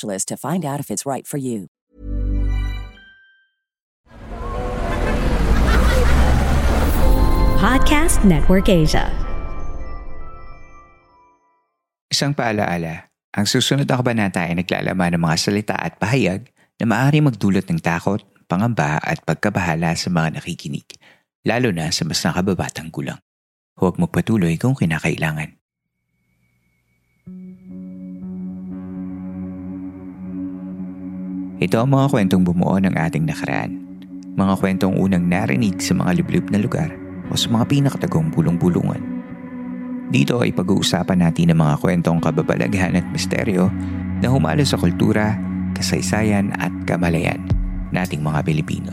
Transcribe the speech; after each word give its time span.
to 0.00 0.36
find 0.36 0.64
out 0.64 0.80
if 0.80 0.90
it's 0.90 1.06
right 1.06 1.26
for 1.26 1.38
you. 1.38 1.68
Podcast 7.62 8.26
Network 8.26 8.66
Asia. 8.66 9.06
Isang 12.10 12.34
paalaala, 12.34 13.06
ang 13.30 13.46
susunod 13.46 13.86
na 13.86 13.94
kabanata 13.94 14.42
ay 14.42 14.58
naglalaman 14.58 15.14
ng 15.14 15.22
mga 15.22 15.36
salita 15.38 15.78
at 15.78 15.94
pahayag 15.94 16.50
na 16.82 16.90
maaari 16.90 17.22
magdulot 17.22 17.62
ng 17.70 17.78
takot, 17.78 18.18
pangamba 18.50 18.98
at 18.98 19.22
pagkabahala 19.22 19.94
sa 19.94 20.10
mga 20.10 20.42
nakikinig, 20.42 20.98
lalo 21.46 21.70
na 21.70 21.94
sa 21.94 22.02
mas 22.02 22.18
nakababatang 22.26 22.90
gulang. 22.90 23.22
Huwag 23.78 23.94
magpatuloy 23.94 24.58
kung 24.58 24.74
kinakailangan. 24.74 25.61
Ito 31.60 31.84
ang 31.84 31.92
mga 31.92 32.08
kwentong 32.08 32.48
bumuo 32.48 32.80
ng 32.80 32.96
ating 32.96 33.28
nakaraan. 33.28 33.76
Mga 34.32 34.54
kwentong 34.56 34.96
unang 34.96 35.28
narinig 35.28 35.76
sa 35.84 35.92
mga 35.92 36.22
liblib 36.22 36.48
na 36.48 36.56
lugar 36.56 36.88
o 37.28 37.36
sa 37.36 37.52
mga 37.52 37.68
pinakatagong 37.68 38.32
bulong-bulungan. 38.32 39.00
Dito 40.08 40.40
ay 40.40 40.56
pag-uusapan 40.56 41.20
natin 41.20 41.52
ang 41.52 41.60
mga 41.60 41.74
kwentong 41.84 42.24
kababalaghan 42.24 42.96
at 42.96 43.06
misteryo 43.12 43.68
na 44.24 44.32
humalo 44.32 44.64
sa 44.64 44.80
kultura, 44.80 45.36
kasaysayan 45.76 46.56
at 46.56 46.72
kamalayan 46.88 47.40
nating 47.92 48.24
mga 48.24 48.40
Pilipino. 48.48 48.92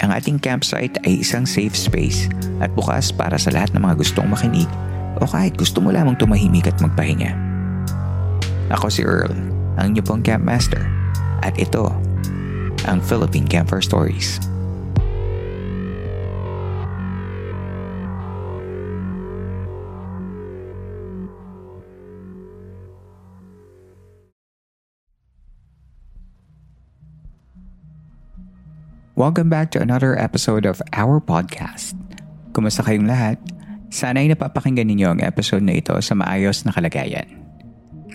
Ang 0.00 0.10
ating 0.16 0.40
campsite 0.40 0.96
ay 1.04 1.20
isang 1.20 1.44
safe 1.44 1.76
space 1.76 2.32
at 2.64 2.72
bukas 2.72 3.12
para 3.12 3.36
sa 3.36 3.52
lahat 3.52 3.76
ng 3.76 3.84
mga 3.84 4.00
gustong 4.00 4.28
makinig 4.28 4.68
o 5.20 5.28
kahit 5.28 5.52
gusto 5.60 5.84
mo 5.84 5.92
lamang 5.92 6.16
tumahimik 6.16 6.66
at 6.66 6.80
magpahinga. 6.80 7.36
Ako 8.72 8.88
si 8.88 9.04
Earl, 9.04 9.36
ang 9.76 9.92
inyong 9.92 10.08
pong 10.08 10.24
campmaster 10.24 11.01
at 11.42 11.58
ito, 11.58 11.90
ang 12.86 13.02
Philippine 13.02 13.46
Camper 13.46 13.82
Stories. 13.82 14.38
Welcome 29.12 29.52
back 29.52 29.70
to 29.76 29.78
another 29.78 30.18
episode 30.18 30.66
of 30.66 30.80
our 30.96 31.20
podcast. 31.20 31.94
Kumusta 32.56 32.82
kayong 32.82 33.06
lahat? 33.06 33.38
Sana'y 33.92 34.32
napapakinggan 34.32 34.88
ninyo 34.88 35.14
ang 35.14 35.20
episode 35.20 35.62
na 35.62 35.76
ito 35.78 35.94
sa 36.00 36.16
maayos 36.16 36.64
na 36.64 36.72
kalagayan. 36.72 37.41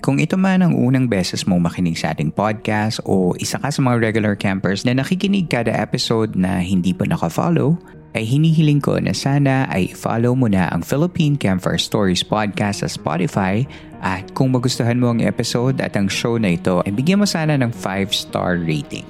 Kung 0.07 0.23
ito 0.23 0.40
man 0.40 0.63
ang 0.63 0.72
unang 0.72 1.12
beses 1.12 1.44
mong 1.44 1.68
makinig 1.68 2.00
sa 2.00 2.16
ating 2.16 2.31
podcast 2.31 3.03
o 3.03 3.35
isa 3.44 3.59
ka 3.59 3.68
sa 3.68 3.84
mga 3.84 4.00
regular 4.00 4.40
campers 4.40 4.88
na 4.88 4.95
nakikinig 4.95 5.51
kada 5.51 5.75
episode 5.75 6.31
na 6.31 6.63
hindi 6.63 6.95
pa 6.95 7.03
naka-follow, 7.03 7.75
ay 8.16 8.23
hinihiling 8.23 8.79
ko 8.79 8.95
na 9.03 9.12
sana 9.12 9.68
ay 9.68 9.91
follow 9.91 10.31
mo 10.31 10.47
na 10.47 10.72
ang 10.72 10.79
Philippine 10.79 11.35
Camper 11.35 11.75
Stories 11.75 12.23
podcast 12.23 12.88
sa 12.88 12.90
Spotify 12.90 13.68
at 14.00 14.31
kung 14.31 14.56
magustuhan 14.56 14.95
mo 14.95 15.12
ang 15.12 15.19
episode 15.19 15.84
at 15.84 16.00
ang 16.00 16.07
show 16.07 16.39
na 16.39 16.56
ito, 16.56 16.79
ay 16.88 16.95
bigyan 16.95 17.19
mo 17.19 17.28
sana 17.28 17.59
ng 17.59 17.75
5-star 17.75 18.63
rating. 18.63 19.03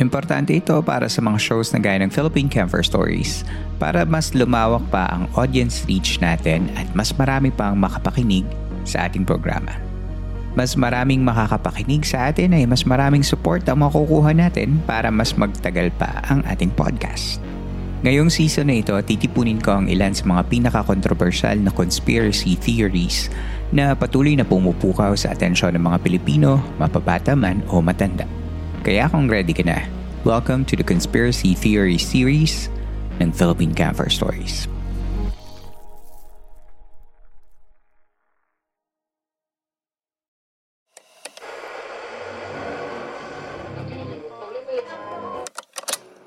Importante 0.00 0.56
ito 0.56 0.80
para 0.80 1.04
sa 1.12 1.20
mga 1.20 1.36
shows 1.36 1.68
na 1.76 1.84
gaya 1.84 2.00
ng 2.00 2.08
Philippine 2.08 2.48
Camper 2.48 2.80
Stories 2.80 3.44
para 3.76 4.08
mas 4.08 4.32
lumawak 4.32 4.88
pa 4.88 5.04
ang 5.04 5.28
audience 5.36 5.84
reach 5.84 6.16
natin 6.24 6.72
at 6.80 6.88
mas 6.96 7.12
marami 7.12 7.52
pang 7.52 7.76
makapakinig 7.76 8.48
sa 8.88 9.04
ating 9.04 9.28
programa. 9.28 9.89
Mas 10.58 10.74
maraming 10.74 11.22
makakapakinig 11.22 12.02
sa 12.02 12.30
atin 12.30 12.56
ay 12.56 12.66
mas 12.66 12.82
maraming 12.82 13.22
support 13.22 13.62
ang 13.70 13.86
makukuha 13.86 14.34
natin 14.34 14.82
para 14.82 15.06
mas 15.08 15.34
magtagal 15.38 15.94
pa 15.94 16.22
ang 16.26 16.42
ating 16.46 16.74
podcast. 16.74 17.38
Ngayong 18.00 18.32
season 18.32 18.72
na 18.72 18.80
ito, 18.80 18.96
titipunin 19.04 19.60
ko 19.60 19.76
ang 19.76 19.86
ilan 19.86 20.16
sa 20.16 20.24
mga 20.24 20.48
pinaka-controversial 20.48 21.60
na 21.60 21.68
conspiracy 21.68 22.56
theories 22.56 23.28
na 23.76 23.92
patuloy 23.92 24.32
na 24.34 24.42
pumupukaw 24.48 25.12
sa 25.14 25.36
atensyon 25.36 25.76
ng 25.76 25.84
mga 25.84 25.98
Pilipino, 26.00 26.64
mapabata 26.80 27.36
man 27.36 27.60
o 27.68 27.84
matanda. 27.84 28.24
Kaya 28.82 29.06
kung 29.12 29.28
ready 29.28 29.52
ka 29.52 29.62
na, 29.68 29.84
welcome 30.24 30.64
to 30.64 30.74
the 30.74 30.82
Conspiracy 30.82 31.52
Theory 31.52 32.00
series 32.00 32.72
ng 33.20 33.30
Philippine 33.36 33.76
Camper 33.76 34.08
Stories. 34.08 34.79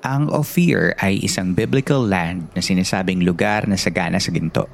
Ang 0.04 0.28
Ophir 0.36 0.92
ay 1.00 1.16
isang 1.24 1.56
biblical 1.56 2.04
land 2.04 2.52
na 2.52 2.60
sinasabing 2.60 3.24
lugar 3.24 3.64
na 3.64 3.80
sagana 3.80 4.20
sa 4.20 4.28
ginto. 4.28 4.68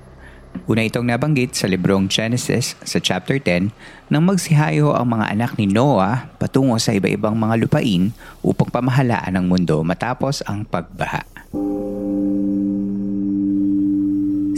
Una 0.67 0.83
itong 0.83 1.07
nabanggit 1.07 1.55
sa 1.55 1.71
librong 1.71 2.11
Genesis 2.11 2.75
sa 2.83 2.99
chapter 2.99 3.39
10 3.39 3.71
nang 4.11 4.27
magsihayo 4.27 4.91
ang 4.91 5.15
mga 5.15 5.31
anak 5.31 5.55
ni 5.55 5.71
Noah 5.71 6.27
patungo 6.43 6.75
sa 6.83 6.99
iba-ibang 6.99 7.39
mga 7.39 7.63
lupain 7.63 8.11
upang 8.43 8.75
pamahalaan 8.75 9.39
ang 9.39 9.47
mundo 9.47 9.87
matapos 9.87 10.43
ang 10.51 10.67
pagbaha. 10.67 11.23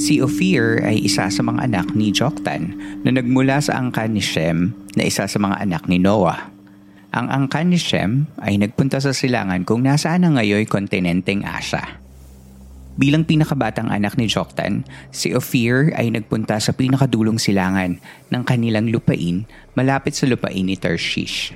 Si 0.00 0.25
Ophir 0.25 0.81
ay 0.88 1.05
isa 1.05 1.28
sa 1.28 1.43
mga 1.44 1.69
anak 1.69 1.93
ni 1.93 2.16
Joktan 2.16 2.81
na 3.05 3.12
nagmula 3.12 3.61
sa 3.61 3.77
angkan 3.77 4.16
ni 4.16 4.25
Shem 4.25 4.72
na 4.97 5.05
isa 5.05 5.28
sa 5.28 5.37
mga 5.37 5.69
anak 5.69 5.84
ni 5.84 6.00
Noah. 6.00 6.52
Ang 7.12 7.28
angkan 7.28 7.69
ni 7.69 7.77
Shem 7.77 8.25
ay 8.41 8.56
nagpunta 8.56 8.97
sa 8.97 9.12
silangan 9.12 9.69
kung 9.69 9.84
nasaan 9.84 10.25
ang 10.25 10.41
ngayoy 10.41 10.65
kontinenteng 10.65 11.45
Asya. 11.45 12.00
Bilang 12.97 13.28
pinakabatang 13.28 13.93
anak 13.93 14.17
ni 14.17 14.33
Joktan, 14.33 14.89
si 15.12 15.37
Ophir 15.37 15.93
ay 15.93 16.09
nagpunta 16.09 16.56
sa 16.56 16.73
pinakadulong 16.73 17.37
silangan 17.37 18.00
ng 18.33 18.43
kanilang 18.49 18.89
lupain 18.89 19.45
malapit 19.77 20.17
sa 20.17 20.25
lupain 20.25 20.65
ni 20.65 20.73
Tarshish. 20.73 21.53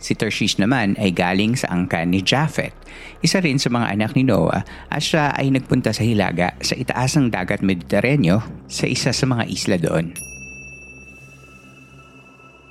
Si 0.00 0.16
Tarshish 0.16 0.56
naman 0.56 0.96
ay 0.96 1.12
galing 1.12 1.60
sa 1.60 1.76
angkan 1.76 2.08
ni 2.08 2.24
Japhet, 2.24 2.72
isa 3.20 3.44
rin 3.44 3.60
sa 3.60 3.68
mga 3.68 4.00
anak 4.00 4.16
ni 4.16 4.24
Noah 4.24 4.64
at 4.88 5.04
siya 5.04 5.36
ay 5.36 5.52
nagpunta 5.52 5.92
sa 5.92 6.00
hilaga 6.00 6.56
sa 6.64 6.72
itaasang 6.72 7.28
dagat 7.28 7.60
Mediteraneo 7.60 8.40
sa 8.64 8.88
isa 8.88 9.12
sa 9.12 9.28
mga 9.28 9.44
isla 9.44 9.76
doon. 9.76 10.29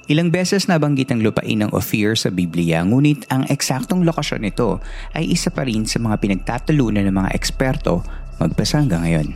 Ilang 0.09 0.33
beses 0.33 0.65
nabanggit 0.65 1.13
ang 1.13 1.21
lupain 1.21 1.61
ng 1.61 1.69
Ophir 1.69 2.17
sa 2.17 2.33
Biblia 2.33 2.81
ngunit 2.81 3.29
ang 3.29 3.45
eksaktong 3.45 4.01
lokasyon 4.01 4.41
nito 4.41 4.81
ay 5.13 5.29
isa 5.29 5.53
pa 5.53 5.61
rin 5.61 5.85
sa 5.85 6.01
mga 6.01 6.17
pinagtatalunan 6.17 7.06
ng 7.06 7.13
mga 7.13 7.29
eksperto 7.38 8.01
magpasa 8.41 8.81
hanggang 8.81 9.06
ngayon. 9.06 9.29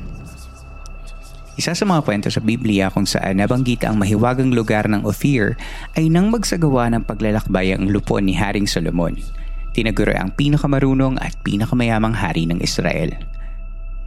Isa 1.61 1.77
sa 1.77 1.85
mga 1.85 2.01
kwento 2.01 2.33
sa 2.33 2.41
Biblia 2.41 2.89
kung 2.89 3.05
saan 3.05 3.37
nabanggit 3.37 3.85
ang 3.85 4.01
mahiwagang 4.01 4.49
lugar 4.49 4.89
ng 4.89 5.05
Ophir 5.05 5.53
ay 5.93 6.09
nang 6.09 6.33
magsagawa 6.33 6.89
ng 6.89 7.05
paglalakbay 7.05 7.77
ang 7.77 7.93
lupon 7.93 8.25
ni 8.25 8.33
Haring 8.33 8.65
Solomon. 8.65 9.13
Tinaguro 9.77 10.17
ang 10.17 10.33
pinakamarunong 10.33 11.21
at 11.21 11.37
pinakamayamang 11.45 12.17
hari 12.17 12.49
ng 12.49 12.57
Israel. 12.65 13.13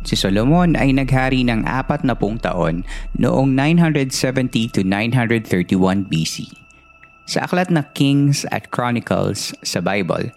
Si 0.07 0.15
Solomon 0.15 0.79
ay 0.79 0.95
naghari 0.95 1.43
ng 1.43 1.67
apat 1.67 2.07
na 2.07 2.15
pung 2.15 2.39
taon 2.39 2.87
noong 3.19 3.59
970 3.59 4.71
to 4.71 4.81
931 4.87 6.07
BC. 6.07 6.47
Sa 7.27 7.43
aklat 7.43 7.75
na 7.75 7.83
Kings 7.91 8.47
at 8.55 8.71
Chronicles 8.71 9.51
sa 9.67 9.83
Bible, 9.83 10.31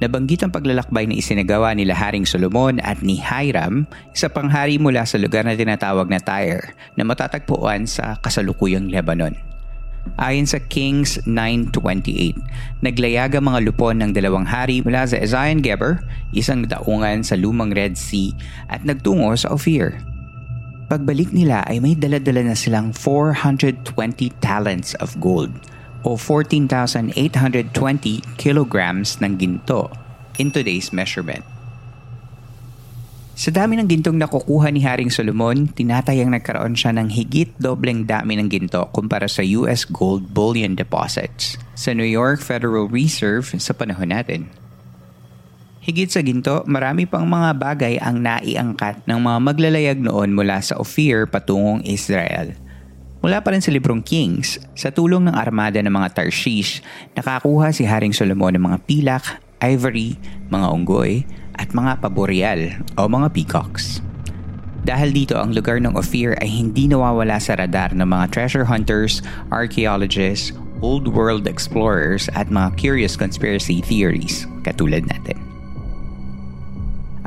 nabanggit 0.00 0.40
ang 0.40 0.56
paglalakbay 0.56 1.04
na 1.04 1.20
isinagawa 1.20 1.76
nila 1.76 1.92
Haring 1.92 2.24
Solomon 2.24 2.80
at 2.80 3.04
ni 3.04 3.20
Hiram, 3.20 3.84
isa 4.16 4.32
pang 4.32 4.48
hari 4.48 4.80
mula 4.80 5.04
sa 5.04 5.20
lugar 5.20 5.44
na 5.44 5.52
tinatawag 5.52 6.08
na 6.08 6.16
Tyre 6.16 6.72
na 6.96 7.04
matatagpuan 7.04 7.84
sa 7.84 8.16
kasalukuyang 8.24 8.88
Lebanon. 8.88 9.49
Ayon 10.20 10.44
sa 10.44 10.60
Kings 10.60 11.16
9.28, 11.24 12.36
naglayag 12.84 13.36
ang 13.36 13.48
mga 13.48 13.60
lupon 13.68 14.00
ng 14.00 14.12
dalawang 14.12 14.44
hari 14.44 14.84
mula 14.84 15.08
sa 15.08 15.16
Ezion 15.16 15.64
Geber, 15.64 16.04
isang 16.36 16.64
daungan 16.64 17.24
sa 17.24 17.36
lumang 17.36 17.72
Red 17.72 17.96
Sea 17.96 18.32
at 18.68 18.84
nagtungo 18.84 19.32
sa 19.36 19.52
Ophir. 19.52 20.00
Pagbalik 20.90 21.32
nila 21.32 21.64
ay 21.70 21.78
may 21.78 21.94
daladala 21.94 22.52
na 22.52 22.56
silang 22.58 22.92
420 22.92 23.88
talents 24.42 24.92
of 24.98 25.14
gold 25.22 25.52
o 26.02 26.16
14,820 26.16 27.14
kilograms 28.40 29.20
ng 29.20 29.36
ginto 29.36 29.92
in 30.40 30.48
today's 30.48 30.90
measurement. 30.90 31.44
Sa 33.40 33.48
dami 33.48 33.80
ng 33.80 33.88
gintong 33.88 34.20
nakukuha 34.20 34.68
ni 34.68 34.84
Haring 34.84 35.08
Solomon, 35.08 35.64
tinatayang 35.72 36.28
nagkaroon 36.28 36.76
siya 36.76 36.92
ng 36.92 37.08
higit 37.08 37.48
dobleng 37.56 38.04
dami 38.04 38.36
ng 38.36 38.52
ginto 38.52 38.92
kumpara 38.92 39.32
sa 39.32 39.40
US 39.56 39.88
gold 39.88 40.36
bullion 40.36 40.76
deposits 40.76 41.56
sa 41.72 41.96
New 41.96 42.04
York 42.04 42.44
Federal 42.44 42.84
Reserve 42.84 43.48
sa 43.56 43.72
panahon 43.72 44.12
natin. 44.12 44.52
Higit 45.80 46.12
sa 46.12 46.20
ginto, 46.20 46.68
marami 46.68 47.08
pang 47.08 47.24
mga 47.24 47.56
bagay 47.56 47.96
ang 47.96 48.20
naiangkat 48.20 49.08
ng 49.08 49.16
mga 49.16 49.38
maglalayag 49.40 49.98
noon 50.04 50.36
mula 50.36 50.60
sa 50.60 50.76
Ophir 50.76 51.24
patungong 51.24 51.80
Israel– 51.88 52.52
Mula 53.20 53.44
pa 53.44 53.52
rin 53.52 53.60
sa 53.60 53.68
librong 53.68 54.00
Kings, 54.00 54.56
sa 54.72 54.88
tulong 54.88 55.28
ng 55.28 55.36
armada 55.36 55.76
ng 55.76 55.92
mga 55.92 56.16
Tarshish, 56.16 56.80
nakakuha 57.12 57.68
si 57.68 57.84
Haring 57.84 58.16
Solomon 58.16 58.56
ng 58.56 58.64
mga 58.64 58.78
pilak, 58.88 59.24
ivory, 59.60 60.16
mga 60.48 60.66
unggoy, 60.72 61.28
at 61.60 61.76
mga 61.76 62.00
paboreal 62.00 62.72
o 62.96 63.04
mga 63.04 63.28
peacocks. 63.36 64.00
Dahil 64.80 65.12
dito 65.12 65.36
ang 65.36 65.52
lugar 65.52 65.76
ng 65.76 65.92
Ophir 65.92 66.40
ay 66.40 66.48
hindi 66.48 66.88
nawawala 66.88 67.36
sa 67.36 67.60
radar 67.60 67.92
ng 67.92 68.08
mga 68.08 68.32
treasure 68.32 68.64
hunters, 68.64 69.20
archaeologists, 69.52 70.56
old 70.80 71.04
world 71.12 71.44
explorers 71.44 72.32
at 72.32 72.48
mga 72.48 72.80
curious 72.80 73.12
conspiracy 73.12 73.84
theories 73.84 74.48
katulad 74.64 75.04
natin. 75.04 75.36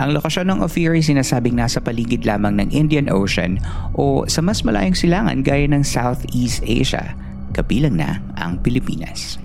Ang 0.02 0.18
lokasyon 0.18 0.50
ng 0.50 0.60
Ophir 0.66 0.98
ay 0.98 1.06
sinasabing 1.06 1.54
nasa 1.54 1.78
paligid 1.78 2.26
lamang 2.26 2.58
ng 2.58 2.74
Indian 2.74 3.14
Ocean 3.14 3.62
o 3.94 4.26
sa 4.26 4.42
mas 4.42 4.66
malayong 4.66 4.98
silangan 4.98 5.46
gaya 5.46 5.70
ng 5.70 5.86
Southeast 5.86 6.66
Asia, 6.66 7.14
kabilang 7.54 8.02
na 8.02 8.18
ang 8.42 8.58
Pilipinas. 8.66 9.38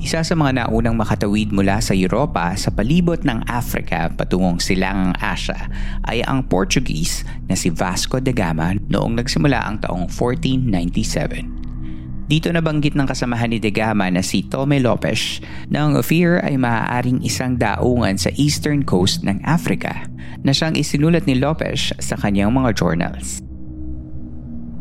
Isa 0.00 0.24
sa 0.24 0.32
mga 0.32 0.64
naunang 0.64 0.96
makatawid 0.96 1.52
mula 1.52 1.76
sa 1.84 1.92
Europa 1.92 2.56
sa 2.56 2.72
palibot 2.72 3.20
ng 3.20 3.44
Africa 3.44 4.08
patungong 4.08 4.56
silangang 4.56 5.12
Asia 5.20 5.68
ay 6.08 6.24
ang 6.24 6.40
Portuguese 6.48 7.20
na 7.44 7.52
si 7.52 7.68
Vasco 7.68 8.16
da 8.16 8.32
Gama 8.32 8.72
noong 8.88 9.20
nagsimula 9.20 9.60
ang 9.60 9.76
taong 9.84 10.08
1497. 10.08 12.32
Dito 12.32 12.48
nabanggit 12.48 12.96
ng 12.96 13.04
kasamahan 13.04 13.52
ni 13.52 13.60
De 13.60 13.68
Gama 13.68 14.08
na 14.08 14.24
si 14.24 14.40
Tome 14.40 14.80
Lopez 14.80 15.44
na 15.68 15.84
ang 15.84 16.00
Ophir 16.00 16.40
ay 16.48 16.56
maaaring 16.56 17.20
isang 17.20 17.60
daungan 17.60 18.16
sa 18.16 18.32
eastern 18.40 18.80
coast 18.80 19.20
ng 19.20 19.44
Africa 19.44 20.08
na 20.40 20.56
siyang 20.56 20.80
isinulat 20.80 21.28
ni 21.28 21.36
Lopez 21.36 21.92
sa 22.00 22.16
kanyang 22.16 22.56
mga 22.56 22.72
journals. 22.72 23.44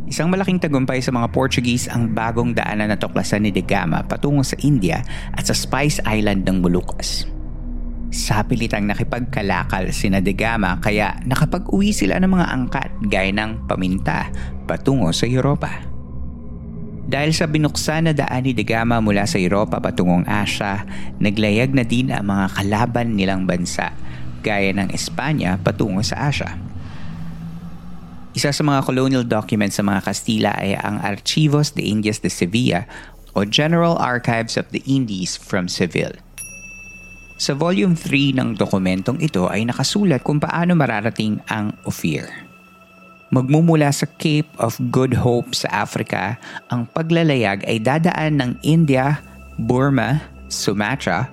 Isang 0.10 0.34
malaking 0.34 0.58
tagumpay 0.58 1.06
sa 1.06 1.14
mga 1.14 1.30
Portuguese 1.30 1.86
ang 1.86 2.10
bagong 2.18 2.58
daanan 2.58 2.90
na 2.90 2.98
tuklasan 2.98 3.46
ni 3.46 3.54
De 3.54 3.62
Gama 3.62 4.02
patungo 4.02 4.42
sa 4.42 4.58
India 4.66 5.06
at 5.38 5.46
sa 5.46 5.54
Spice 5.54 6.02
Island 6.02 6.50
ng 6.50 6.66
Moluccas. 6.66 7.30
Sa 8.10 8.42
pilitang 8.42 8.90
nakipagkalakal 8.90 9.94
si 9.94 10.10
De 10.10 10.34
Gama 10.34 10.82
kaya 10.82 11.14
nakapag-uwi 11.30 11.94
sila 11.94 12.18
ng 12.18 12.26
mga 12.26 12.48
angkat 12.50 12.90
gaya 13.06 13.30
ng 13.38 13.70
paminta 13.70 14.34
patungo 14.66 15.14
sa 15.14 15.30
Europa. 15.30 15.70
Dahil 17.06 17.30
sa 17.30 17.46
binuksan 17.46 18.10
na 18.10 18.14
daan 18.18 18.50
ni 18.50 18.58
De 18.58 18.66
Gama 18.66 18.98
mula 19.06 19.30
sa 19.30 19.38
Europa 19.38 19.78
patungong 19.78 20.26
Asia, 20.26 20.90
naglayag 21.22 21.70
na 21.78 21.86
din 21.86 22.10
ang 22.10 22.26
mga 22.26 22.58
kalaban 22.58 23.14
nilang 23.14 23.46
bansa, 23.46 23.94
gaya 24.42 24.74
ng 24.74 24.90
Espanya 24.90 25.62
patungo 25.62 26.02
sa 26.02 26.34
Asia. 26.34 26.69
Isa 28.40 28.56
sa 28.56 28.64
mga 28.64 28.88
colonial 28.88 29.28
documents 29.28 29.76
sa 29.76 29.84
mga 29.84 30.00
Kastila 30.00 30.56
ay 30.56 30.72
ang 30.80 30.96
Archivos 31.04 31.76
de 31.76 31.84
Indias 31.84 32.24
de 32.24 32.32
Sevilla 32.32 32.88
o 33.36 33.44
General 33.44 34.00
Archives 34.00 34.56
of 34.56 34.64
the 34.72 34.80
Indies 34.88 35.36
from 35.36 35.68
Seville. 35.68 36.16
Sa 37.36 37.52
volume 37.52 38.00
3 38.00 38.40
ng 38.40 38.50
dokumentong 38.56 39.20
ito 39.20 39.52
ay 39.52 39.68
nakasulat 39.68 40.24
kung 40.24 40.40
paano 40.40 40.72
mararating 40.72 41.44
ang 41.52 41.76
Ophir. 41.84 42.32
Magmumula 43.28 43.92
sa 43.92 44.08
Cape 44.08 44.48
of 44.56 44.80
Good 44.88 45.20
Hope 45.20 45.52
sa 45.52 45.84
Africa, 45.84 46.40
ang 46.72 46.88
paglalayag 46.96 47.68
ay 47.68 47.84
dadaan 47.84 48.40
ng 48.40 48.52
India, 48.64 49.20
Burma, 49.60 50.24
Sumatra, 50.48 51.28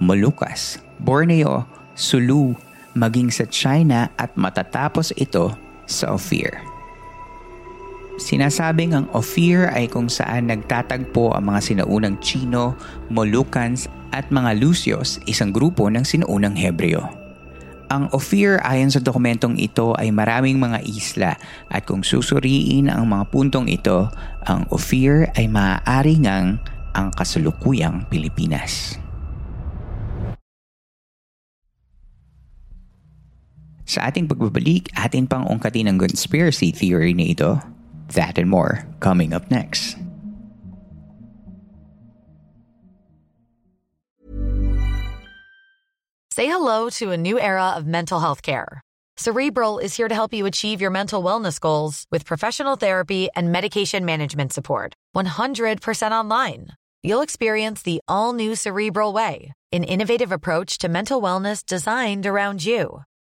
Moluccas, 0.00 0.80
Borneo, 1.04 1.68
Sulu, 2.00 2.56
maging 2.96 3.28
sa 3.28 3.44
China 3.44 4.08
at 4.16 4.32
matatapos 4.40 5.12
ito 5.20 5.65
sa 5.86 6.14
Ophir. 6.14 6.52
Sinasabing 8.16 8.96
ang 8.96 9.06
Ophir 9.12 9.68
ay 9.68 9.92
kung 9.92 10.08
saan 10.08 10.48
nagtatagpo 10.48 11.36
ang 11.36 11.52
mga 11.52 11.60
sinaunang 11.60 12.16
Chino, 12.24 12.72
Moluccans 13.12 13.92
at 14.10 14.32
mga 14.32 14.56
Lucios, 14.56 15.20
isang 15.28 15.52
grupo 15.52 15.92
ng 15.92 16.00
sinaunang 16.00 16.56
Hebreo. 16.56 17.04
Ang 17.86 18.10
Ophir 18.10 18.58
ayon 18.66 18.90
sa 18.90 18.98
dokumentong 18.98 19.62
ito 19.62 19.94
ay 19.94 20.10
maraming 20.10 20.58
mga 20.58 20.82
isla 20.82 21.38
at 21.70 21.86
kung 21.86 22.02
susuriin 22.02 22.90
ang 22.90 23.06
mga 23.06 23.30
puntong 23.30 23.70
ito, 23.70 24.10
ang 24.42 24.66
Ophir 24.74 25.30
ay 25.38 25.46
maaari 25.46 26.18
ngang 26.18 26.58
ang 26.96 27.08
kasalukuyang 27.14 28.08
Pilipinas. 28.10 29.05
Sa 33.86 34.02
ating 34.02 34.26
pagbabalik, 34.26 34.90
atin 34.98 35.30
pang 35.30 35.46
ungkatin 35.46 35.86
ang 35.86 36.02
conspiracy 36.02 36.74
theory 36.74 37.14
na 37.14 37.30
ito. 37.30 37.62
That 38.18 38.38
and 38.38 38.50
more 38.50 38.82
coming 38.98 39.32
up 39.32 39.46
next. 39.50 39.94
Say 46.36 46.52
hello 46.52 46.90
to 47.00 47.12
a 47.12 47.16
new 47.16 47.40
era 47.40 47.72
of 47.78 47.86
mental 47.86 48.20
health 48.20 48.42
care. 48.42 48.82
Cerebral 49.16 49.78
is 49.78 49.96
here 49.96 50.08
to 50.08 50.14
help 50.14 50.34
you 50.34 50.44
achieve 50.44 50.82
your 50.82 50.90
mental 50.90 51.24
wellness 51.24 51.58
goals 51.58 52.04
with 52.12 52.28
professional 52.28 52.76
therapy 52.76 53.30
and 53.34 53.50
medication 53.50 54.04
management 54.04 54.52
support. 54.52 54.92
100% 55.16 56.10
online. 56.10 56.76
You'll 57.02 57.24
experience 57.24 57.80
the 57.80 58.00
all 58.06 58.34
new 58.34 58.54
Cerebral 58.54 59.14
Way, 59.14 59.54
an 59.72 59.84
innovative 59.84 60.30
approach 60.30 60.76
to 60.78 60.90
mental 60.90 61.22
wellness 61.22 61.64
designed 61.64 62.26
around 62.26 62.66
you. 62.66 63.00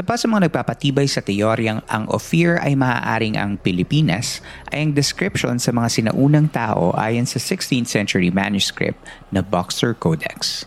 Isa 0.00 0.08
pa 0.08 0.16
sa 0.16 0.32
mga 0.32 0.48
nagpapatibay 0.48 1.04
sa 1.04 1.20
teoryang 1.20 1.84
ang 1.84 2.08
Ophir 2.08 2.56
ay 2.64 2.72
maaaring 2.72 3.36
ang 3.36 3.60
Pilipinas 3.60 4.40
ay 4.72 4.88
ang 4.88 4.96
description 4.96 5.60
sa 5.60 5.76
mga 5.76 5.92
sinaunang 5.92 6.48
tao 6.48 6.96
ayon 6.96 7.28
sa 7.28 7.36
16th 7.36 7.84
century 7.84 8.32
manuscript 8.32 8.96
na 9.28 9.44
Boxer 9.44 9.92
Codex. 9.92 10.64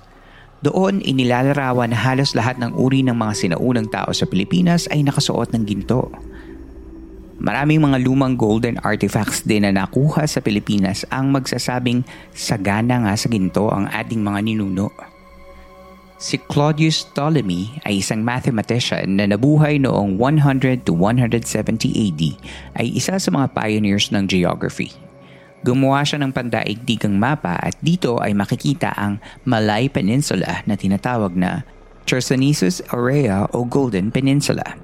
Doon 0.61 1.01
inilalarawan 1.01 1.89
na 1.89 1.97
halos 1.97 2.37
lahat 2.37 2.61
ng 2.61 2.77
uri 2.77 3.01
ng 3.01 3.17
mga 3.17 3.33
sinaunang 3.33 3.89
tao 3.89 4.13
sa 4.13 4.29
Pilipinas 4.29 4.85
ay 4.93 5.01
nakasuot 5.01 5.49
ng 5.49 5.65
ginto. 5.65 6.13
Maraming 7.41 7.81
mga 7.81 8.05
lumang 8.05 8.37
golden 8.37 8.77
artifacts 8.85 9.41
din 9.41 9.65
na 9.65 9.73
nakuha 9.73 10.29
sa 10.29 10.45
Pilipinas 10.45 11.09
ang 11.09 11.33
magsasabing 11.33 12.05
sagana 12.37 13.01
nga 13.01 13.17
sa 13.17 13.33
ginto 13.33 13.73
ang 13.73 13.89
ating 13.89 14.21
mga 14.21 14.45
ninuno. 14.45 15.12
Si 16.23 16.39
Claudius 16.39 17.03
Ptolemy 17.11 17.83
ay 17.83 17.99
isang 17.99 18.23
mathematician 18.23 19.19
na 19.19 19.27
nabuhay 19.27 19.75
noong 19.75 20.15
100 20.15 20.87
to 20.87 20.95
170 20.95 21.43
AD 21.91 22.21
ay 22.79 22.87
isa 22.95 23.19
sa 23.19 23.27
mga 23.27 23.51
pioneers 23.51 24.07
ng 24.07 24.23
geography. 24.31 24.95
Gumawa 25.67 26.07
siya 26.07 26.23
ng 26.23 26.31
pandaigdigang 26.31 27.19
mapa 27.19 27.59
at 27.59 27.75
dito 27.83 28.23
ay 28.23 28.31
makikita 28.31 28.95
ang 28.95 29.19
Malay 29.43 29.91
Peninsula 29.91 30.63
na 30.63 30.79
tinatawag 30.79 31.35
na 31.35 31.67
Chersonesus 32.07 32.79
Aurea 32.95 33.43
o 33.51 33.67
Golden 33.67 34.07
Peninsula. 34.07 34.79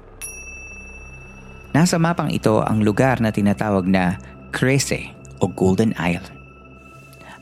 Nasa 1.72 1.96
mapang 1.96 2.28
ito 2.28 2.60
ang 2.60 2.84
lugar 2.84 3.16
na 3.24 3.32
tinatawag 3.32 3.88
na 3.88 4.20
Crese 4.52 5.16
o 5.40 5.48
Golden 5.48 5.96
Isle. 5.96 6.39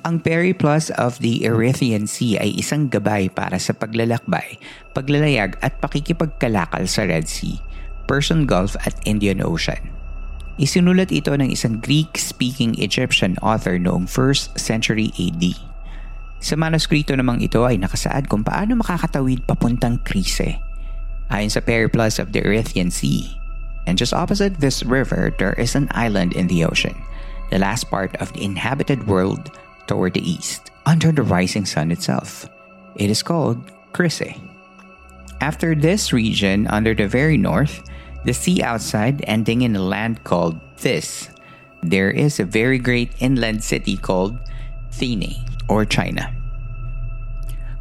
Ang 0.07 0.23
Periplus 0.23 0.95
of 0.95 1.19
the 1.19 1.43
Erythraean 1.43 2.07
Sea 2.07 2.39
ay 2.39 2.55
isang 2.55 2.87
gabay 2.87 3.27
para 3.27 3.59
sa 3.59 3.75
paglalakbay, 3.75 4.63
paglalayag 4.95 5.59
at 5.59 5.83
pakikipagkalakal 5.83 6.87
sa 6.87 7.03
Red 7.03 7.27
Sea, 7.27 7.59
Persian 8.07 8.47
Gulf 8.47 8.79
at 8.87 8.95
Indian 9.03 9.43
Ocean. 9.43 9.91
Isinulat 10.55 11.11
ito 11.11 11.35
ng 11.35 11.51
isang 11.51 11.83
Greek-speaking 11.83 12.79
Egyptian 12.79 13.35
author 13.43 13.75
noong 13.75 14.07
1st 14.07 14.55
century 14.55 15.11
AD. 15.19 15.59
Sa 16.39 16.55
manuskrito 16.55 17.19
namang 17.19 17.43
ito 17.43 17.67
ay 17.67 17.83
nakasaad 17.83 18.31
kung 18.31 18.47
paano 18.47 18.79
makakatawid 18.79 19.43
papuntang 19.51 19.99
Krise. 20.07 20.63
Ayon 21.27 21.51
sa 21.51 21.59
Periplus 21.59 22.23
of 22.23 22.31
the 22.31 22.39
Erythraean 22.39 22.95
Sea, 22.95 23.35
and 23.91 23.99
just 23.99 24.15
opposite 24.15 24.63
this 24.63 24.87
river 24.87 25.35
there 25.43 25.59
is 25.59 25.75
an 25.75 25.91
island 25.91 26.39
in 26.39 26.47
the 26.47 26.63
ocean, 26.63 26.95
the 27.51 27.59
last 27.59 27.91
part 27.91 28.15
of 28.23 28.31
the 28.39 28.47
inhabited 28.47 29.11
world 29.11 29.51
toward 29.89 30.15
the 30.15 30.23
east, 30.23 30.71
under 30.87 31.11
the 31.11 31.25
rising 31.25 31.65
sun 31.65 31.91
itself. 31.91 32.47
It 32.95 33.11
is 33.11 33.25
called 33.25 33.59
Chryse. 33.97 34.37
After 35.41 35.75
this 35.75 36.13
region, 36.13 36.69
under 36.69 36.95
the 36.95 37.09
very 37.09 37.41
north, 37.41 37.83
the 38.25 38.35
sea 38.37 38.63
outside 38.63 39.25
ending 39.27 39.63
in 39.63 39.75
a 39.75 39.83
land 39.83 40.23
called 40.23 40.61
This, 40.79 41.31
there 41.83 42.11
is 42.11 42.39
a 42.39 42.45
very 42.45 42.79
great 42.79 43.11
inland 43.19 43.65
city 43.65 43.97
called 43.97 44.39
Thene 44.93 45.43
or 45.67 45.89
China. 45.89 46.31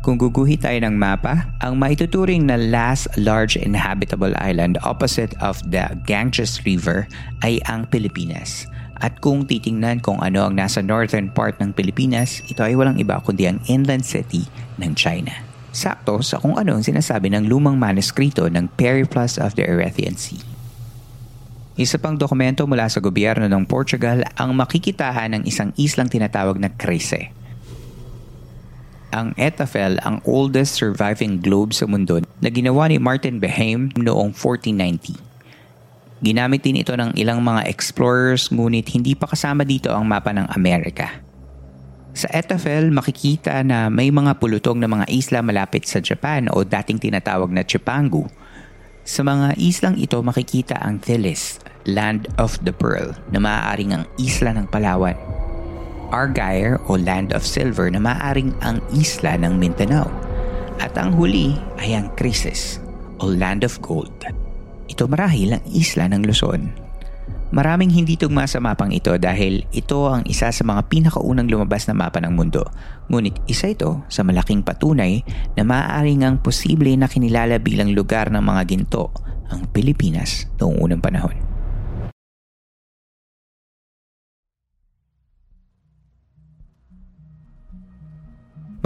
Kung 0.06 0.16
guguhi 0.16 0.56
tayo 0.56 0.80
ng 0.88 0.96
mapa, 0.96 1.52
ang 1.60 1.76
maituturing 1.76 2.48
na 2.48 2.56
last 2.56 3.12
large 3.20 3.60
inhabitable 3.60 4.32
island 4.40 4.80
opposite 4.80 5.36
of 5.44 5.60
the 5.68 5.84
Ganges 6.08 6.64
River 6.64 7.12
ay 7.44 7.60
ang 7.68 7.92
Pilipinas– 7.92 8.64
at 8.98 9.22
kung 9.22 9.46
titingnan 9.46 10.02
kung 10.02 10.18
ano 10.22 10.50
ang 10.50 10.58
nasa 10.58 10.82
northern 10.82 11.30
part 11.30 11.62
ng 11.62 11.74
Pilipinas, 11.74 12.42
ito 12.50 12.66
ay 12.66 12.74
walang 12.74 12.98
iba 12.98 13.22
kundi 13.22 13.46
ang 13.46 13.62
inland 13.70 14.02
city 14.02 14.50
ng 14.82 14.98
China. 14.98 15.34
Sakto 15.70 16.26
sa 16.26 16.42
kung 16.42 16.58
ano 16.58 16.74
ang 16.74 16.82
sinasabi 16.82 17.30
ng 17.30 17.46
lumang 17.46 17.78
manuskrito 17.78 18.50
ng 18.50 18.66
Periplus 18.74 19.38
of 19.38 19.54
the 19.54 19.62
Erythraean 19.62 20.18
Sea. 20.18 20.42
Isa 21.78 22.02
pang 22.02 22.18
dokumento 22.18 22.66
mula 22.66 22.90
sa 22.90 22.98
gobyerno 22.98 23.46
ng 23.46 23.70
Portugal 23.70 24.26
ang 24.34 24.58
makikitahan 24.58 25.38
ng 25.38 25.44
isang 25.46 25.70
islang 25.78 26.10
tinatawag 26.10 26.58
na 26.58 26.74
Crece. 26.74 27.30
Ang 29.14 29.38
Etafel 29.38 30.02
ang 30.02 30.18
oldest 30.26 30.74
surviving 30.74 31.38
globe 31.38 31.78
sa 31.78 31.86
mundo 31.86 32.18
na 32.42 32.50
ginawa 32.50 32.90
ni 32.90 32.98
Martin 32.98 33.38
Behaim 33.38 33.94
noong 33.94 34.34
1490. 34.34 35.27
Ginamit 36.18 36.66
din 36.66 36.82
ito 36.82 36.98
ng 36.98 37.14
ilang 37.14 37.46
mga 37.46 37.70
explorers 37.70 38.50
ngunit 38.50 38.90
hindi 38.90 39.14
pa 39.14 39.30
kasama 39.30 39.62
dito 39.62 39.94
ang 39.94 40.10
mapa 40.10 40.34
ng 40.34 40.50
Amerika. 40.50 41.22
Sa 42.18 42.26
Etafel, 42.34 42.90
makikita 42.90 43.62
na 43.62 43.94
may 43.94 44.10
mga 44.10 44.42
pulutong 44.42 44.82
na 44.82 44.90
mga 44.90 45.06
isla 45.14 45.46
malapit 45.46 45.86
sa 45.86 46.02
Japan 46.02 46.50
o 46.50 46.66
dating 46.66 46.98
tinatawag 46.98 47.54
na 47.54 47.62
Chipangu. 47.62 48.26
Sa 49.06 49.22
mga 49.22 49.54
islang 49.62 49.94
ito 50.02 50.18
makikita 50.26 50.82
ang 50.82 50.98
Thilis, 50.98 51.62
Land 51.86 52.26
of 52.42 52.58
the 52.66 52.74
Pearl, 52.74 53.14
na 53.30 53.38
maaaring 53.38 53.94
ang 53.94 54.10
isla 54.18 54.58
ng 54.58 54.66
Palawan. 54.74 55.14
Argyre 56.10 56.82
o 56.90 56.98
Land 56.98 57.38
of 57.38 57.46
Silver 57.46 57.94
na 57.94 58.02
maaaring 58.02 58.58
ang 58.66 58.82
isla 58.98 59.38
ng 59.38 59.54
Mindanao. 59.54 60.10
At 60.82 60.98
ang 60.98 61.14
huli 61.14 61.54
ay 61.78 61.94
ang 61.94 62.10
Crisis 62.18 62.82
o 63.22 63.30
Land 63.30 63.62
of 63.62 63.78
Gold. 63.86 64.47
Ito 64.88 65.04
marahil 65.12 65.60
ang 65.60 65.64
isla 65.68 66.08
ng 66.08 66.24
Luzon. 66.24 66.72
Maraming 67.48 67.92
hindi 67.92 68.20
tugma 68.20 68.44
sa 68.44 68.60
mapang 68.60 68.92
ito 68.92 69.16
dahil 69.16 69.64
ito 69.72 70.12
ang 70.12 70.28
isa 70.28 70.52
sa 70.52 70.64
mga 70.68 70.84
pinakaunang 70.92 71.48
lumabas 71.48 71.88
na 71.88 71.96
mapa 71.96 72.20
ng 72.20 72.36
mundo. 72.36 72.68
Ngunit 73.08 73.40
isa 73.48 73.72
ito 73.72 74.04
sa 74.12 74.24
malaking 74.28 74.68
patunay 74.68 75.24
na 75.56 75.64
maaaring 75.64 76.28
ang 76.28 76.36
posible 76.44 76.92
na 77.00 77.08
kinilala 77.08 77.56
bilang 77.64 77.96
lugar 77.96 78.28
ng 78.32 78.44
mga 78.44 78.62
ginto 78.68 79.16
ang 79.48 79.64
Pilipinas 79.72 80.48
noong 80.60 80.76
unang 80.76 81.00
panahon. 81.00 81.36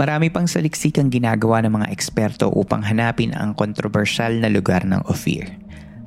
Marami 0.02 0.34
pang 0.34 0.50
saliksik 0.50 0.98
ang 0.98 1.14
ginagawa 1.14 1.62
ng 1.62 1.78
mga 1.78 1.90
eksperto 1.94 2.50
upang 2.50 2.82
hanapin 2.82 3.38
ang 3.38 3.54
kontrobersyal 3.54 4.34
na 4.34 4.50
lugar 4.50 4.82
ng 4.82 4.98
Ophir. 5.06 5.61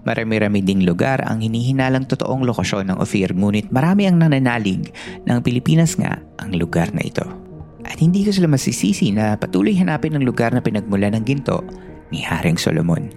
Marami-rami 0.05 0.61
ding 0.61 0.85
lugar 0.85 1.25
ang 1.25 1.41
hinihinalang 1.41 2.05
totoong 2.05 2.45
lokasyon 2.45 2.93
ng 2.93 2.97
Ophir 3.01 3.33
ngunit 3.33 3.73
marami 3.73 4.05
ang 4.05 4.21
nananalig 4.21 4.93
ng 5.25 5.41
Pilipinas 5.41 5.97
nga 5.97 6.21
ang 6.37 6.53
lugar 6.53 6.93
na 6.93 7.01
ito. 7.01 7.25
At 7.81 7.97
hindi 7.97 8.21
ko 8.21 8.29
sila 8.29 8.45
masisisi 8.45 9.09
na 9.09 9.33
patuloy 9.33 9.73
hanapin 9.73 10.13
ang 10.13 10.21
lugar 10.21 10.53
na 10.53 10.61
pinagmula 10.61 11.09
ng 11.09 11.25
ginto 11.25 11.65
ni 12.13 12.21
Haring 12.21 12.61
Solomon. 12.61 13.09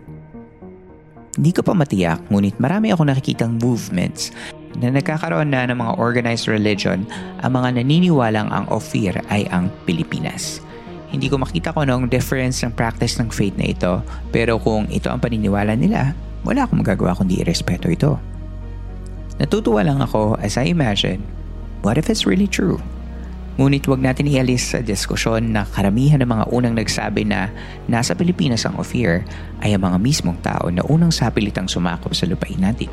Hindi 1.37 1.53
ko 1.53 1.61
pa 1.61 1.77
matiyak 1.77 2.25
ngunit 2.33 2.57
marami 2.57 2.89
ako 2.89 3.05
nakikitang 3.05 3.61
movements 3.61 4.33
na 4.81 4.89
nagkakaroon 4.89 5.53
na 5.53 5.69
ng 5.69 5.77
mga 5.77 5.93
organized 6.01 6.49
religion 6.49 7.05
ang 7.45 7.53
mga 7.53 7.85
naniniwalang 7.85 8.49
ang 8.49 8.65
Ophir 8.73 9.13
ay 9.29 9.45
ang 9.53 9.69
Pilipinas. 9.85 10.65
Hindi 11.13 11.29
ko 11.29 11.37
makita 11.37 11.77
ko 11.77 11.85
anong 11.85 12.09
difference 12.09 12.65
ng 12.65 12.73
practice 12.73 13.21
ng 13.21 13.29
faith 13.29 13.57
na 13.61 13.73
ito 13.73 14.01
pero 14.33 14.57
kung 14.57 14.89
ito 14.89 15.13
ang 15.13 15.21
paniniwala 15.21 15.77
nila, 15.77 16.13
wala 16.43 16.67
akong 16.67 16.83
magagawa 16.83 17.17
kundi 17.17 17.41
irespeto 17.43 17.89
ito. 17.91 18.19
Natutuwa 19.39 19.87
lang 19.87 20.03
ako 20.03 20.35
as 20.43 20.59
I 20.59 20.71
imagine, 20.71 21.23
what 21.87 21.95
if 21.95 22.11
it's 22.11 22.27
really 22.27 22.51
true? 22.51 22.83
Ngunit 23.59 23.91
wag 23.91 23.99
natin 23.99 24.31
ialis 24.31 24.71
sa 24.71 24.79
diskusyon 24.79 25.51
na 25.51 25.67
karamihan 25.67 26.23
ng 26.23 26.31
mga 26.31 26.45
unang 26.55 26.79
nagsabi 26.79 27.27
na 27.27 27.51
nasa 27.91 28.15
Pilipinas 28.15 28.63
ang 28.63 28.79
Ophir 28.79 29.27
ay 29.67 29.75
ang 29.75 29.83
mga 29.83 29.99
mismong 29.99 30.39
tao 30.47 30.71
na 30.71 30.87
unang 30.87 31.11
sapilitang 31.11 31.67
sumakop 31.67 32.15
sa 32.15 32.31
lupain 32.31 32.59
natin. 32.63 32.87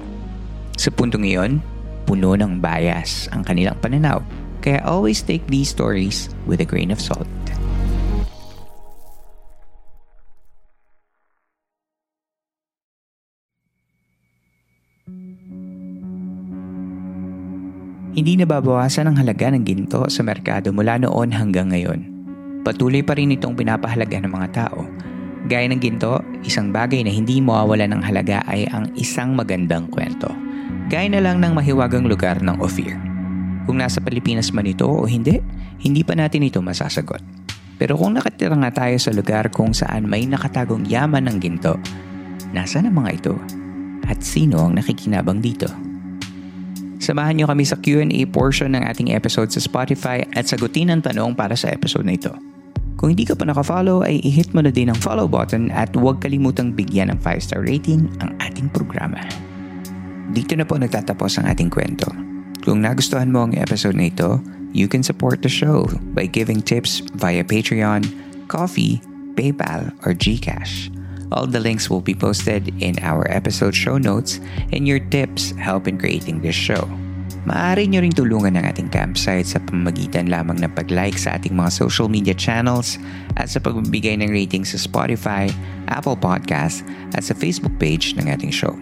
Sa 0.73 0.89
puntong 0.89 1.21
iyon, 1.21 1.61
puno 2.09 2.33
ng 2.33 2.57
bias 2.57 3.29
ang 3.29 3.45
kanilang 3.45 3.77
pananaw. 3.77 4.25
Kaya 4.65 4.81
always 4.81 5.21
take 5.21 5.45
these 5.45 5.69
stories 5.69 6.33
with 6.49 6.57
a 6.57 6.65
grain 6.65 6.89
of 6.89 6.97
salt. 6.97 7.29
Hindi 18.15 18.39
nababawasan 18.39 19.11
ang 19.11 19.19
halaga 19.19 19.51
ng 19.51 19.67
ginto 19.67 20.07
sa 20.07 20.23
merkado 20.23 20.71
mula 20.71 20.95
noon 20.95 21.35
hanggang 21.35 21.67
ngayon. 21.67 21.99
Patuloy 22.63 23.03
pa 23.03 23.11
rin 23.19 23.35
itong 23.35 23.59
pinapahalaga 23.59 24.23
ng 24.23 24.31
mga 24.31 24.49
tao. 24.55 24.87
Gaya 25.51 25.67
ng 25.67 25.83
ginto, 25.83 26.23
isang 26.39 26.71
bagay 26.71 27.03
na 27.03 27.11
hindi 27.11 27.43
mawawala 27.43 27.91
ng 27.91 27.99
halaga 27.99 28.39
ay 28.47 28.71
ang 28.71 28.87
isang 28.95 29.35
magandang 29.35 29.91
kwento. 29.91 30.31
Gaya 30.87 31.11
na 31.11 31.19
lang 31.19 31.43
ng 31.43 31.59
mahiwagang 31.59 32.07
lugar 32.07 32.39
ng 32.39 32.55
Ophir. 32.63 32.95
Kung 33.67 33.83
nasa 33.83 33.99
Pilipinas 33.99 34.55
man 34.55 34.63
ito 34.63 34.87
o 34.87 35.03
hindi, 35.03 35.43
hindi 35.83 35.99
pa 36.07 36.15
natin 36.15 36.47
ito 36.47 36.63
masasagot. 36.63 37.19
Pero 37.75 37.99
kung 37.99 38.15
nakatira 38.15 38.55
nga 38.55 38.71
tayo 38.71 38.95
sa 38.95 39.11
lugar 39.11 39.51
kung 39.51 39.75
saan 39.75 40.07
may 40.07 40.23
nakatagong 40.23 40.87
yaman 40.87 41.27
ng 41.27 41.37
ginto, 41.43 41.75
nasa 42.55 42.79
na 42.79 42.87
mga 42.87 43.11
ito? 43.11 43.35
At 44.07 44.23
sino 44.23 44.63
ang 44.63 44.79
nakikinabang 44.79 45.43
dito? 45.43 45.67
Samahan 47.05 47.37
nyo 47.37 47.45
kami 47.45 47.69
sa 47.69 47.77
Q&A 47.77 48.25
portion 48.25 48.73
ng 48.73 48.81
ating 48.81 49.13
episode 49.13 49.53
sa 49.53 49.61
Spotify 49.61 50.25
at 50.33 50.49
sagutin 50.49 50.89
ang 50.89 51.05
tanong 51.05 51.37
para 51.37 51.53
sa 51.53 51.69
episode 51.69 52.01
na 52.01 52.17
ito. 52.17 52.33
Kung 52.97 53.13
hindi 53.13 53.29
ka 53.29 53.37
pa 53.37 53.45
nakafollow 53.45 54.01
ay 54.01 54.25
i-hit 54.25 54.57
mo 54.57 54.65
na 54.65 54.73
din 54.73 54.89
ang 54.89 54.97
follow 54.97 55.29
button 55.29 55.69
at 55.69 55.93
huwag 55.93 56.17
kalimutang 56.17 56.73
bigyan 56.73 57.13
ng 57.13 57.21
5-star 57.21 57.61
rating 57.61 58.09
ang 58.25 58.33
ating 58.41 58.73
programa. 58.73 59.21
Dito 60.33 60.57
na 60.57 60.65
po 60.65 60.81
nagtatapos 60.81 61.37
ang 61.37 61.45
ating 61.45 61.69
kwento. 61.69 62.09
Kung 62.65 62.81
nagustuhan 62.81 63.29
mo 63.29 63.45
ang 63.45 63.53
episode 63.53 63.93
na 63.93 64.09
ito, 64.09 64.41
you 64.73 64.89
can 64.89 65.05
support 65.05 65.45
the 65.45 65.51
show 65.51 65.85
by 66.17 66.25
giving 66.25 66.57
tips 66.57 67.05
via 67.21 67.45
Patreon, 67.45 68.01
Coffee, 68.49 68.97
PayPal, 69.37 69.93
or 70.01 70.17
GCash. 70.17 70.89
All 71.33 71.49
the 71.49 71.61
links 71.61 71.89
will 71.89 72.03
be 72.03 72.13
posted 72.13 72.69
in 72.81 73.01
our 73.01 73.25
episode 73.31 73.73
show 73.73 73.97
notes 73.97 74.37
and 74.69 74.85
your 74.85 75.01
tips 75.01 75.57
help 75.57 75.89
in 75.89 75.97
creating 75.97 76.45
this 76.45 76.57
show. 76.57 76.85
Maaari 77.45 77.85
nyo 77.85 78.01
ring 78.01 78.13
tulungan 78.13 78.57
ng 78.57 78.65
ating 78.65 78.89
campsite 78.89 79.45
sa 79.45 79.61
pamagitan 79.61 80.33
lamang 80.33 80.57
ng 80.65 80.71
pag-like 80.73 81.13
sa 81.13 81.37
ating 81.37 81.53
mga 81.53 81.69
social 81.69 82.09
media 82.09 82.33
channels 82.33 82.97
at 83.37 83.53
sa 83.53 83.61
pagbibigay 83.61 84.17
ng 84.17 84.33
ratings 84.33 84.73
sa 84.73 84.81
Spotify, 84.81 85.45
Apple 85.85 86.17
Podcasts 86.17 86.81
at 87.13 87.21
sa 87.21 87.37
Facebook 87.37 87.73
page 87.77 88.17
ng 88.17 88.25
ating 88.33 88.49
show. 88.49 88.73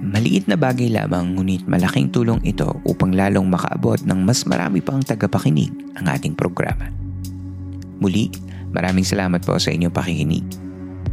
Maliit 0.00 0.48
na 0.48 0.56
bagay 0.56 0.88
lamang 0.88 1.36
ngunit 1.36 1.68
malaking 1.68 2.08
tulong 2.08 2.40
ito 2.48 2.80
upang 2.88 3.12
lalong 3.12 3.44
makaabot 3.44 4.00
ng 4.08 4.24
mas 4.24 4.48
marami 4.48 4.80
pang 4.80 5.04
tagapakinig 5.04 5.72
ang 6.00 6.08
ating 6.08 6.32
programa. 6.32 6.88
Muli, 8.00 8.32
maraming 8.72 9.04
salamat 9.04 9.44
po 9.44 9.60
sa 9.60 9.68
inyong 9.68 9.92
pakikinig. 9.92 10.65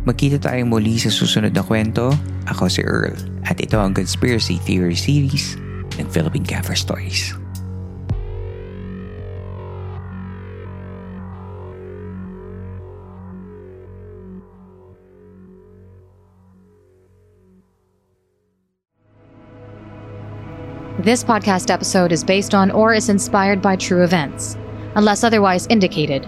Magkita 0.03 0.36
tayong 0.36 0.67
muli 0.67 1.00
sa 1.00 1.07
susunod 1.07 1.55
na 1.55 1.63
kwento. 1.63 2.12
Ako 2.51 2.67
si 2.67 2.83
Earl 2.83 3.15
at 3.48 3.55
ito 3.63 3.79
ang 3.79 3.95
Conspiracy 3.95 4.60
Theory 4.60 5.00
Series 5.00 5.55
ng 5.95 6.07
Philippine 6.12 6.43
Cover 6.43 6.75
Stories. 6.75 7.31
This 21.00 21.24
podcast 21.24 21.72
episode 21.72 22.12
is 22.12 22.27
based 22.27 22.51
on 22.51 22.75
or 22.75 22.91
is 22.91 23.07
inspired 23.07 23.63
by 23.63 23.79
true 23.79 24.03
events. 24.03 24.60
Unless 25.00 25.24
otherwise 25.24 25.63
indicated, 25.72 26.27